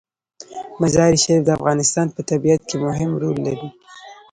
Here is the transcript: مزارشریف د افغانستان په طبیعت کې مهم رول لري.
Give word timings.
مزارشریف 0.81 1.41
د 1.45 1.49
افغانستان 1.57 2.07
په 2.15 2.21
طبیعت 2.29 2.61
کې 2.69 2.75
مهم 2.85 3.11
رول 3.21 3.37
لري. 3.47 3.67